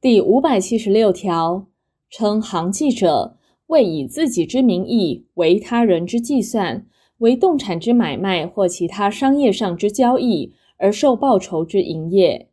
[0.00, 1.66] 第五百七十六条，
[2.08, 3.36] 称行迹者，
[3.66, 6.86] 为以自己之名义为他人之计算，
[7.18, 12.48] 为动产之买卖或其他商业上之交易而受报酬之营业。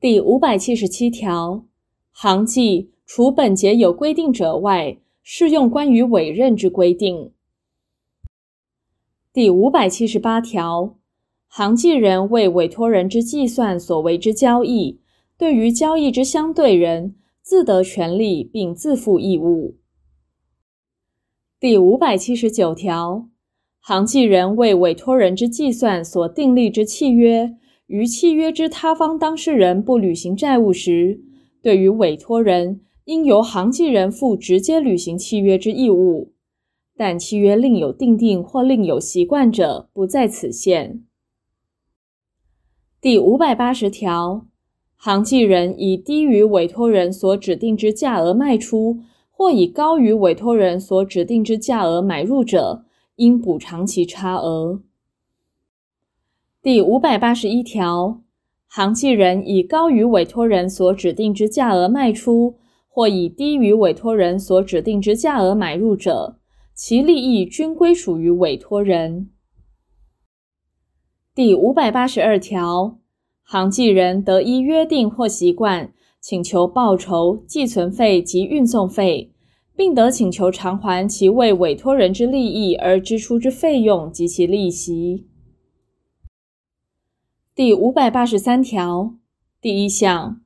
[0.00, 1.66] 第五百七十七条，
[2.10, 7.32] 行迹除本节有规定者外，适用关于委任之规定。
[9.30, 10.96] 第五百七十八条，
[11.48, 14.99] 行迹人为委托人之计算所为之交易，
[15.40, 19.78] 对于交易之相对人，自得权利并自负义务。
[21.58, 23.26] 第五百七十九条，
[23.80, 27.56] 行迹人为委托人之计算所订立之契约，
[27.86, 31.22] 于契约之他方当事人不履行债务时，
[31.62, 36.34] 对于委托人应由行迹人负直接履行契约之义务。
[36.94, 41.02] 但契约另有订定或另有习惯者，不在此限。
[43.00, 44.46] 第五百八十条，
[45.02, 48.98] 行迹人以低于委托人所指定之价额卖出，
[49.30, 52.84] 或以高于委托人所指定之价额买入者，
[53.16, 54.82] 应补偿其差额。
[56.60, 58.20] 第五百八十一条，
[58.66, 66.36] 行迹人以高于委托人所指定之价额卖出，或以低于委托人所指定之价额买入者，
[66.74, 69.30] 其利益均归属于委托人。
[71.34, 72.98] 第五百八十二条，
[73.52, 79.32] 行迹人得依约定或习惯请求报酬、寄存费及运送费，
[79.74, 85.26] 并得请求偿还其为委托人之利益而支出之费用及其利息。
[87.52, 89.16] 第五百八十三条
[89.60, 90.40] 第一项。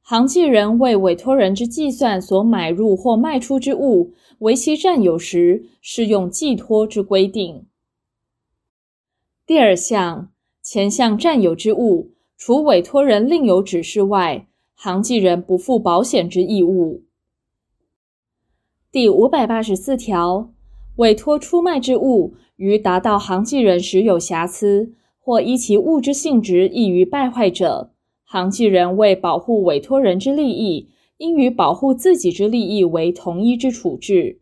[0.00, 7.66] 行迹人为委托人之计算所买入或卖出之物为其占有时，适用寄托之规定。
[9.46, 17.02] 第二项，前项占有之物，除委托人另有指示外，行迹人不负保险之义务。
[18.92, 20.52] 第五百八十四条，
[20.96, 27.90] 委托出卖之物于达到行迹人时有瑕疵，或依其物之性质易于败坏者。
[28.22, 34.38] 行迹人为保护委托人之利益，应与保护自己之利益为同一之处置。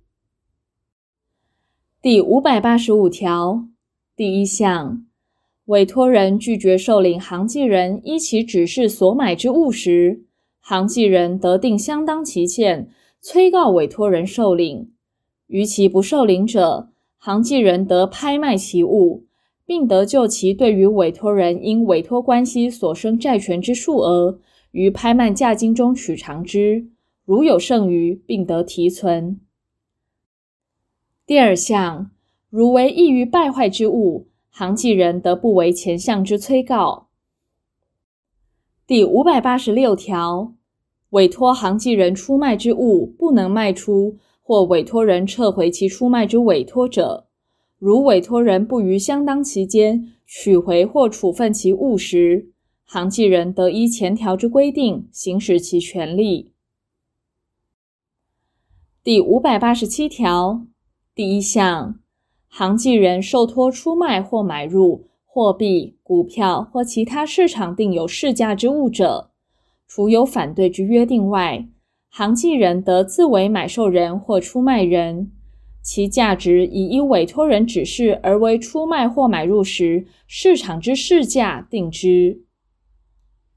[2.02, 3.66] 第五百八十五条
[4.14, 5.05] 第一项，
[5.66, 10.24] 委托人拒绝受领行迹人依其指示所买之物时，
[10.60, 12.88] 行迹人得定相当期限，
[13.20, 14.90] 催告委托人受领。
[15.46, 19.26] 逾期不受领者，行迹人得拍卖其物。
[19.68, 24.38] 并得就其对于委托人因委托关系所生债权之数额，
[24.70, 26.86] 于拍卖价金中取偿之，
[27.24, 29.40] 如有剩余，并得提存。
[31.26, 32.12] 第二项，
[32.48, 37.08] 如为易于败坏之物，行迹人得不为前项之催告。
[38.86, 40.54] 第五百八十六条，
[41.10, 47.26] 委托行迹人出卖之物不能卖出，或委托人撤回其出卖之委托者。
[47.78, 52.50] 如委托人不于相当期间取回或处分其物时，
[52.86, 56.54] 行迹人得依前条之规定行使其权利。
[59.04, 60.64] 第五百八十七条
[61.14, 62.00] 第一项，
[62.58, 69.30] 行迹人受托出卖或买入货币、股票或其他市场定有市价之物者，
[69.86, 71.68] 除有反对之约定外，
[72.08, 75.30] 行迹人得自为买受人或出卖人。
[75.82, 82.40] 其价值以依委托人指示而为出卖或买入时市场之市价定之。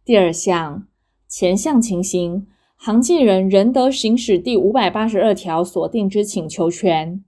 [0.03, 0.85] 第二项，
[1.25, 7.23] 前项情形，行迹人仍得行使第五百八十二条所定之请求权。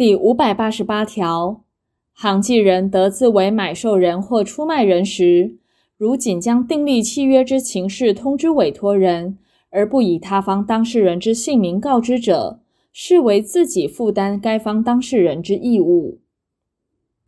[0.00, 1.62] 第五百八十八条，
[2.14, 5.58] 行迹人得自为买受人或出卖人时，
[5.98, 9.36] 如仅将订立契约之情事通知委托人。
[9.68, 12.60] 而不以他方当事人之姓名告知者，
[12.90, 16.20] 视为自己负担该方当事人之义务。